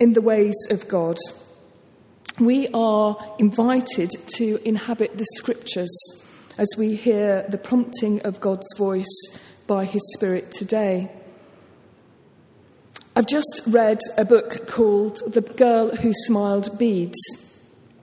in 0.00 0.12
the 0.12 0.20
ways 0.20 0.54
of 0.70 0.88
God. 0.88 1.16
We 2.38 2.68
are 2.74 3.16
invited 3.38 4.10
to 4.36 4.58
inhabit 4.66 5.18
the 5.18 5.26
scriptures 5.36 5.96
as 6.58 6.68
we 6.76 6.96
hear 6.96 7.44
the 7.48 7.58
prompting 7.58 8.20
of 8.22 8.40
God's 8.40 8.66
voice 8.76 9.38
by 9.66 9.84
His 9.84 10.02
Spirit 10.14 10.50
today. 10.50 11.10
I've 13.16 13.28
just 13.28 13.62
read 13.68 14.00
a 14.16 14.24
book 14.24 14.66
called 14.66 15.20
The 15.32 15.40
Girl 15.40 15.94
Who 15.94 16.12
Smiled 16.26 16.76
Beads. 16.78 17.18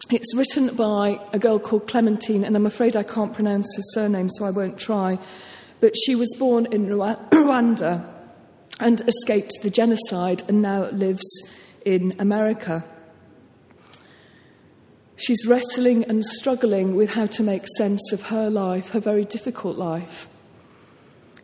It's 0.10 0.36
written 0.36 0.76
by 0.76 1.20
a 1.34 1.40
girl 1.40 1.60
called 1.60 1.88
Clementine, 1.88 2.46
and 2.46 2.56
I'm 2.56 2.66
afraid 2.66 2.96
I 2.96 3.04
can't 3.04 3.34
pronounce 3.34 3.68
her 3.76 3.84
surname, 3.94 4.30
so 4.30 4.46
I 4.46 4.52
won't 4.52 4.80
try. 4.80 5.20
But 5.82 5.96
she 6.06 6.16
was 6.16 6.34
born 6.40 6.68
in 6.72 6.88
Rwanda 6.88 8.10
and 8.80 9.02
escaped 9.08 9.52
the 9.62 9.70
genocide 9.70 10.44
and 10.48 10.62
now 10.62 10.86
lives 10.92 11.28
in 11.86 12.14
America. 12.20 12.84
She's 15.16 15.46
wrestling 15.46 16.04
and 16.06 16.26
struggling 16.26 16.96
with 16.96 17.14
how 17.14 17.28
to 17.28 17.44
make 17.44 17.68
sense 17.78 18.12
of 18.12 18.28
her 18.28 18.50
life, 18.50 18.90
her 18.90 19.00
very 19.00 19.26
difficult 19.26 19.78
life. 19.78 20.28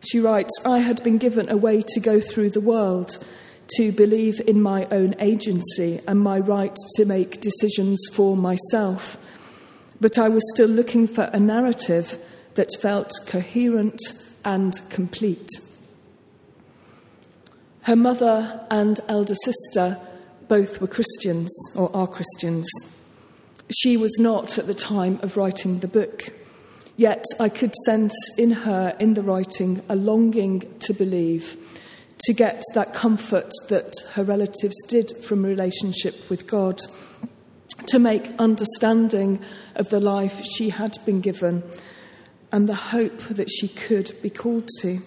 She 0.00 0.20
writes, 0.20 0.50
I 0.64 0.78
had 0.78 1.02
been 1.04 1.18
given 1.18 1.48
a 1.48 1.56
way 1.56 1.82
to 1.82 2.00
go 2.00 2.20
through 2.20 2.50
the 2.50 2.60
world, 2.60 3.18
to 3.76 3.92
believe 3.92 4.40
in 4.46 4.60
my 4.60 4.86
own 4.86 5.14
agency 5.20 6.00
and 6.08 6.20
my 6.20 6.38
right 6.38 6.74
to 6.96 7.04
make 7.04 7.40
decisions 7.40 8.00
for 8.12 8.36
myself. 8.36 9.16
But 10.00 10.18
I 10.18 10.28
was 10.28 10.42
still 10.54 10.68
looking 10.68 11.06
for 11.06 11.24
a 11.24 11.40
narrative 11.40 12.18
that 12.54 12.74
felt 12.80 13.12
coherent 13.26 14.00
and 14.44 14.80
complete. 14.90 15.48
Her 17.82 17.96
mother 17.96 18.66
and 18.70 19.00
elder 19.08 19.36
sister 19.44 19.98
both 20.48 20.80
were 20.80 20.86
Christians 20.86 21.50
or 21.74 21.94
are 21.94 22.06
Christians. 22.06 22.68
She 23.70 23.96
was 23.96 24.16
not 24.18 24.58
at 24.58 24.66
the 24.66 24.74
time 24.74 25.20
of 25.22 25.36
writing 25.36 25.80
the 25.80 25.88
book. 25.88 26.32
Yet 26.96 27.24
I 27.38 27.48
could 27.48 27.74
sense 27.84 28.14
in 28.36 28.50
her, 28.50 28.96
in 28.98 29.14
the 29.14 29.22
writing, 29.22 29.82
a 29.88 29.94
longing 29.94 30.78
to 30.80 30.92
believe, 30.92 31.56
to 32.24 32.32
get 32.32 32.62
that 32.74 32.92
comfort 32.92 33.52
that 33.68 33.94
her 34.14 34.24
relatives 34.24 34.76
did 34.88 35.12
from 35.18 35.44
relationship 35.44 36.28
with 36.28 36.46
God, 36.46 36.80
to 37.86 37.98
make 37.98 38.28
understanding 38.38 39.40
of 39.76 39.90
the 39.90 40.00
life 40.00 40.44
she 40.44 40.70
had 40.70 40.98
been 41.06 41.20
given 41.20 41.62
and 42.50 42.68
the 42.68 42.74
hope 42.74 43.20
that 43.28 43.48
she 43.48 43.68
could 43.68 44.12
be 44.22 44.30
called 44.30 44.68
to. 44.80 44.98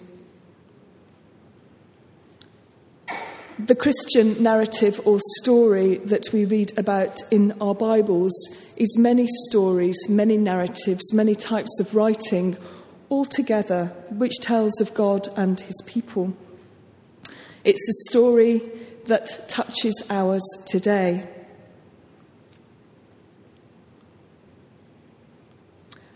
The 3.66 3.76
Christian 3.76 4.42
narrative 4.42 5.00
or 5.04 5.20
story 5.38 5.98
that 5.98 6.32
we 6.32 6.44
read 6.46 6.76
about 6.76 7.20
in 7.30 7.54
our 7.60 7.76
Bibles 7.76 8.32
is 8.76 8.98
many 8.98 9.28
stories, 9.46 9.96
many 10.08 10.36
narratives, 10.36 11.12
many 11.12 11.36
types 11.36 11.78
of 11.78 11.94
writing, 11.94 12.56
all 13.08 13.24
together, 13.24 13.92
which 14.10 14.40
tells 14.40 14.80
of 14.80 14.92
God 14.94 15.28
and 15.36 15.60
his 15.60 15.80
people. 15.86 16.36
It's 17.62 17.88
a 17.88 18.10
story 18.10 18.62
that 19.04 19.48
touches 19.48 20.02
ours 20.10 20.42
today. 20.66 21.24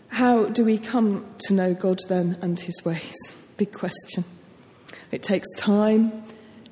How 0.09 0.47
do 0.47 0.65
we 0.65 0.77
come 0.77 1.25
to 1.45 1.53
know 1.53 1.73
God 1.73 1.99
then 2.09 2.37
and 2.41 2.59
his 2.59 2.83
ways? 2.83 3.15
Big 3.55 3.71
question. 3.71 4.25
It 5.11 5.23
takes 5.23 5.47
time, 5.55 6.26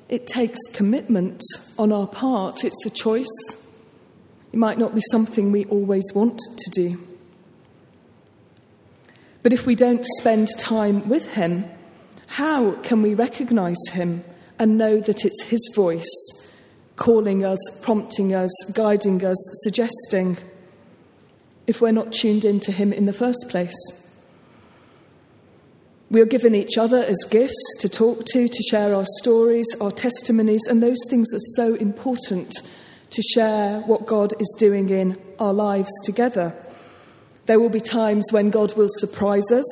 it 0.08 0.26
takes 0.26 0.58
commitment 0.72 1.42
on 1.78 1.92
our 1.92 2.06
part, 2.06 2.64
it's 2.64 2.86
a 2.86 2.90
choice. 2.90 3.26
It 4.52 4.56
might 4.56 4.78
not 4.78 4.94
be 4.94 5.02
something 5.10 5.50
we 5.50 5.64
always 5.66 6.04
want 6.14 6.38
to 6.38 6.70
do. 6.70 6.98
But 9.42 9.52
if 9.52 9.66
we 9.66 9.74
don't 9.74 10.04
spend 10.18 10.48
time 10.58 11.08
with 11.08 11.34
Him, 11.34 11.66
how 12.26 12.72
can 12.82 13.02
we 13.02 13.14
recognize 13.14 13.76
Him 13.90 14.24
and 14.58 14.78
know 14.78 15.00
that 15.00 15.24
it's 15.24 15.44
His 15.44 15.70
voice 15.74 16.04
calling 16.96 17.44
us, 17.44 17.58
prompting 17.82 18.34
us, 18.34 18.50
guiding 18.72 19.24
us, 19.24 19.36
suggesting, 19.62 20.38
if 21.66 21.80
we're 21.80 21.92
not 21.92 22.12
tuned 22.12 22.44
into 22.44 22.72
Him 22.72 22.92
in 22.92 23.06
the 23.06 23.12
first 23.12 23.46
place? 23.48 23.74
We 26.08 26.20
are 26.20 26.26
given 26.26 26.54
each 26.54 26.78
other 26.78 27.02
as 27.02 27.16
gifts 27.30 27.76
to 27.80 27.88
talk 27.88 28.24
to, 28.26 28.46
to 28.46 28.62
share 28.70 28.94
our 28.94 29.04
stories, 29.18 29.66
our 29.80 29.90
testimonies, 29.90 30.62
and 30.68 30.80
those 30.80 31.02
things 31.08 31.34
are 31.34 31.40
so 31.56 31.74
important 31.74 32.62
to 33.10 33.22
share 33.22 33.80
what 33.80 34.06
God 34.06 34.32
is 34.40 34.54
doing 34.56 34.88
in 34.90 35.18
our 35.40 35.52
lives 35.52 35.90
together. 36.04 36.54
There 37.46 37.58
will 37.58 37.70
be 37.70 37.80
times 37.80 38.26
when 38.30 38.50
God 38.50 38.76
will 38.76 38.88
surprise 38.88 39.50
us 39.50 39.66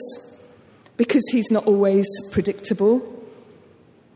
because 0.97 1.23
He's 1.31 1.53
not 1.53 1.67
always 1.67 2.07
predictable, 2.33 3.01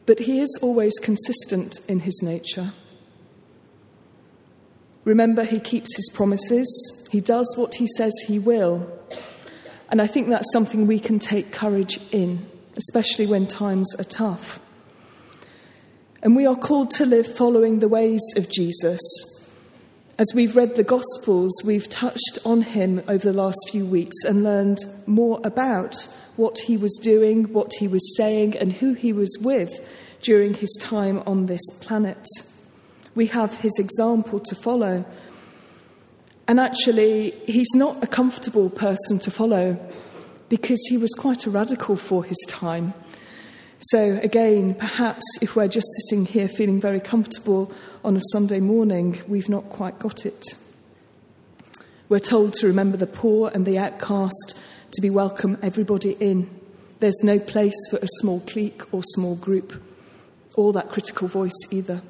but 0.05 0.19
He 0.21 0.41
is 0.41 0.59
always 0.61 0.95
consistent 1.01 1.79
in 1.87 2.01
His 2.01 2.21
nature. 2.21 2.73
Remember, 5.05 5.45
He 5.45 5.61
keeps 5.61 5.95
His 5.95 6.11
promises, 6.13 7.09
He 7.13 7.21
does 7.21 7.55
what 7.57 7.75
He 7.75 7.87
says 7.97 8.13
He 8.27 8.41
will. 8.41 8.98
And 9.91 10.03
I 10.03 10.07
think 10.07 10.29
that's 10.29 10.53
something 10.53 10.87
we 10.87 10.99
can 11.01 11.19
take 11.19 11.53
courage 11.53 11.99
in, 12.13 12.47
especially 12.77 13.27
when 13.27 13.47
times 13.47 13.95
are 13.99 14.05
tough. 14.05 14.61
And 16.23 16.37
we 16.37 16.47
are 16.47 16.57
called 16.57 16.91
to 16.93 17.07
live 17.07 17.27
following 17.37 17.79
the 17.79 17.89
ways 17.89 18.23
of 18.37 18.51
Jesus. 18.51 19.01
As 20.19 20.27
we've 20.35 20.57
read 20.57 20.75
the 20.75 20.83
Gospels, 20.83 21.53
we've 21.65 21.89
touched 21.89 22.41
on 22.45 22.63
him 22.63 23.03
over 23.07 23.25
the 23.25 23.39
last 23.39 23.71
few 23.71 23.87
weeks 23.87 24.25
and 24.25 24.43
learned 24.43 24.81
more 25.07 25.41
about 25.45 26.09
what 26.35 26.59
he 26.59 26.77
was 26.77 26.99
doing, 27.01 27.53
what 27.53 27.71
he 27.79 27.87
was 27.87 28.17
saying, 28.17 28.57
and 28.57 28.73
who 28.73 28.95
he 28.95 29.13
was 29.13 29.39
with 29.41 29.71
during 30.21 30.55
his 30.55 30.77
time 30.81 31.23
on 31.25 31.47
this 31.47 31.63
planet. 31.81 32.27
We 33.15 33.27
have 33.27 33.57
his 33.57 33.79
example 33.79 34.41
to 34.41 34.55
follow 34.57 35.05
and 36.49 36.59
actually, 36.59 37.33
he's 37.47 37.75
not 37.75 38.03
a 38.03 38.07
comfortable 38.07 38.71
person 38.71 39.19
to 39.19 39.31
follow 39.31 39.79
because 40.49 40.81
he 40.89 40.97
was 40.97 41.11
quite 41.11 41.45
a 41.47 41.51
radical 41.51 41.95
for 41.95 42.25
his 42.25 42.39
time. 42.49 42.95
So, 43.91 44.19
again, 44.23 44.75
perhaps 44.75 45.23
if 45.43 45.55
we're 45.55 45.69
just 45.69 45.87
sitting 46.01 46.25
here 46.25 46.49
feeling 46.49 46.81
very 46.81 47.01
comfortable 47.01 47.71
on 48.03 48.17
a 48.17 48.21
Sunday 48.33 48.61
morning, 48.61 49.21
we've 49.29 49.51
not 49.51 49.69
quite 49.69 49.99
got 49.99 50.25
it. 50.25 50.43
We're 52.09 52.19
told 52.19 52.55
to 52.55 52.67
remember 52.67 52.97
the 52.97 53.07
poor 53.07 53.51
and 53.53 53.67
the 53.67 53.79
outcast, 53.79 54.59
to 54.93 55.03
be 55.03 55.11
welcome 55.11 55.59
everybody 55.63 56.13
in. 56.13 56.49
There's 57.01 57.23
no 57.23 57.39
place 57.39 57.77
for 57.91 57.99
a 57.99 58.09
small 58.21 58.41
clique 58.41 58.83
or 58.93 59.03
small 59.05 59.37
group, 59.37 59.83
or 60.55 60.73
that 60.73 60.89
critical 60.89 61.29
voice 61.29 61.59
either. 61.71 62.01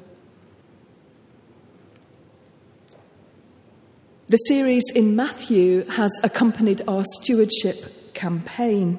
The 4.28 4.36
series 4.36 4.84
in 4.94 5.16
Matthew 5.16 5.86
has 5.86 6.10
accompanied 6.22 6.82
our 6.86 7.02
stewardship 7.02 8.12
campaign. 8.12 8.98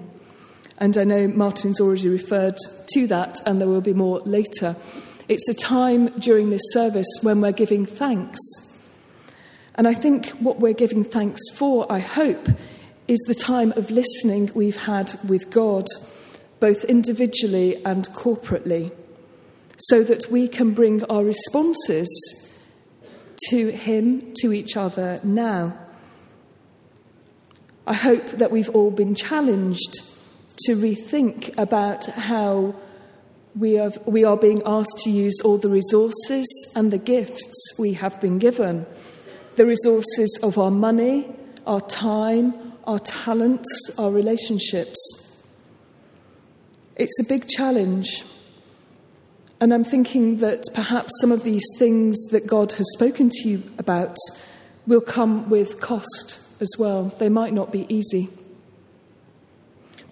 And 0.80 0.98
I 0.98 1.04
know 1.04 1.28
Martin's 1.28 1.80
already 1.80 2.10
referred 2.10 2.58
to 2.94 3.06
that, 3.06 3.40
and 3.46 3.62
there 3.62 3.68
will 3.68 3.80
be 3.80 3.94
more 3.94 4.22
later. 4.22 4.76
It's 5.28 5.48
a 5.48 5.54
time 5.54 6.08
during 6.18 6.50
this 6.50 6.64
service 6.72 7.06
when 7.22 7.42
we're 7.42 7.52
giving 7.52 7.86
thanks. 7.86 8.40
And 9.76 9.88
I 9.88 9.94
think 9.94 10.30
what 10.40 10.60
we're 10.60 10.74
giving 10.74 11.04
thanks 11.04 11.42
for, 11.54 11.86
I 11.92 12.00
hope, 12.00 12.50
is 13.08 13.20
the 13.28 13.36
time 13.36 13.72
of 13.74 13.92
listening 13.92 14.50
we've 14.56 14.78
had 14.78 15.14
with 15.28 15.52
God, 15.52 15.86
both 16.60 16.84
individually 16.86 17.86
and 17.86 18.10
corporately, 18.16 18.92
so 19.78 20.02
that 20.06 20.32
we 20.32 20.48
can 20.48 20.74
bring 20.74 21.04
our 21.04 21.24
responses 21.24 22.49
to 23.50 23.72
Him, 23.72 24.34
to 24.42 24.54
each 24.54 24.78
other 24.78 25.20
now. 25.24 25.78
I 27.88 27.94
hope 27.94 28.26
that 28.32 28.52
we've 28.52 28.70
all 28.70 28.92
been 28.92 29.16
challenged 29.16 30.02
to 30.66 30.76
rethink 30.76 31.58
about 31.58 32.06
how 32.06 32.76
we 33.58 33.80
are, 33.80 33.92
we 34.06 34.24
are 34.24 34.38
being 34.38 34.62
asked 34.66 35.00
to 35.00 35.10
use 35.10 35.42
all 35.44 35.58
the 35.58 35.70
resources 35.70 36.46
and 36.76 36.92
the 36.92 36.98
gifts 36.98 37.74
we 37.78 37.94
have 37.94 38.22
been 38.22 38.38
given 38.38 38.86
the 39.56 39.66
resources 39.66 40.40
of 40.42 40.58
our 40.58 40.72
money, 40.72 41.30
our 41.68 41.82
time, 41.82 42.54
our 42.86 43.00
talents, 43.00 43.68
our 43.98 44.10
relationships. 44.10 44.98
It's 46.96 47.20
a 47.20 47.26
big 47.26 47.50
challenge. 47.50 48.24
And 49.62 49.74
I'm 49.74 49.84
thinking 49.84 50.38
that 50.38 50.64
perhaps 50.74 51.12
some 51.20 51.32
of 51.32 51.44
these 51.44 51.66
things 51.78 52.18
that 52.32 52.48
God 52.48 52.72
has 52.74 52.86
spoken 52.94 53.30
to 53.30 53.50
you 53.50 53.64
about 53.78 54.16
will 54.88 55.02
come 55.02 55.50
with 55.50 55.82
cost 55.82 56.40
as 56.62 56.70
well. 56.80 57.14
They 57.20 57.30
might 57.30 57.54
not 57.54 57.72
be 57.72 57.86
easy. 57.94 58.30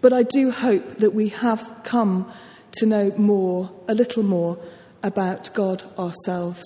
But 0.02 0.14
I 0.14 0.24
do 0.24 0.52
hope 0.52 0.98
that 0.98 1.14
we 1.14 1.30
have 1.30 1.82
come 1.84 2.32
to 2.74 2.86
know 2.86 3.12
more, 3.18 3.72
a 3.88 3.94
little 3.94 4.24
more, 4.24 4.60
about 5.02 5.54
God 5.54 5.84
ourselves. 5.98 6.66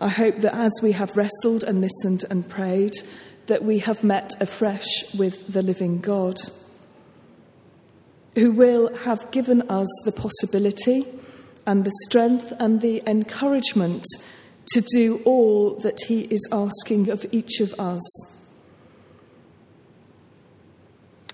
I 0.00 0.08
hope 0.08 0.40
that 0.40 0.54
as 0.54 0.72
we 0.82 0.92
have 0.92 1.16
wrestled 1.16 1.64
and 1.64 1.80
listened 1.80 2.24
and 2.30 2.48
prayed, 2.48 2.94
that 3.46 3.62
we 3.62 3.78
have 3.80 4.02
met 4.02 4.40
afresh 4.40 5.14
with 5.16 5.52
the 5.52 5.62
living 5.62 6.00
God 6.00 6.36
who 8.34 8.52
will 8.52 8.94
have 8.98 9.30
given 9.30 9.62
us 9.70 9.88
the 10.04 10.12
possibility 10.12 11.04
and 11.66 11.84
the 11.84 11.92
strength 12.06 12.52
and 12.58 12.80
the 12.80 13.02
encouragement 13.06 14.04
to 14.72 14.80
do 14.80 15.20
all 15.24 15.70
that 15.80 15.98
He 16.06 16.22
is 16.22 16.46
asking 16.50 17.10
of 17.10 17.26
each 17.32 17.60
of 17.60 17.74
us. 17.78 18.02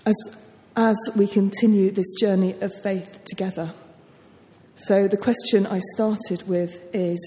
As, 0.05 0.15
as 0.75 0.97
we 1.15 1.27
continue 1.27 1.91
this 1.91 2.13
journey 2.19 2.55
of 2.61 2.71
faith 2.81 3.19
together. 3.25 3.73
So, 4.75 5.07
the 5.07 5.17
question 5.17 5.67
I 5.67 5.79
started 5.93 6.47
with 6.47 6.83
is 6.93 7.19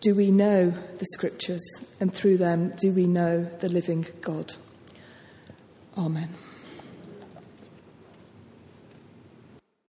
Do 0.00 0.14
we 0.14 0.30
know 0.30 0.66
the 0.66 1.06
scriptures? 1.12 1.62
And 2.00 2.12
through 2.12 2.38
them, 2.38 2.72
do 2.76 2.90
we 2.92 3.06
know 3.06 3.44
the 3.60 3.68
living 3.68 4.06
God? 4.20 4.54
Amen. 5.96 6.34